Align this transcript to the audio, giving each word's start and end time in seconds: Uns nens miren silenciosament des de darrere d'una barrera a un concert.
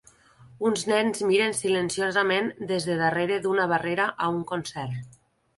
Uns 0.69 0.85
nens 0.91 1.21
miren 1.31 1.53
silenciosament 1.59 2.49
des 2.73 2.89
de 2.89 2.97
darrere 3.05 3.39
d'una 3.45 3.69
barrera 3.75 4.09
a 4.29 4.35
un 4.39 4.45
concert. 4.55 5.17